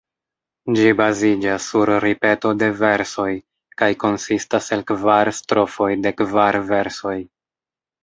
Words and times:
Ĝi 0.77 0.93
baziĝas 1.01 1.67
sur 1.73 1.91
ripeto 2.05 2.55
de 2.63 2.71
versoj, 2.81 3.27
kaj 3.83 3.93
konsistas 4.07 4.73
el 4.79 4.85
kvar 4.95 5.35
strofoj 5.45 5.93
de 6.09 6.17
kvar 6.25 6.63
versoj. 6.75 7.19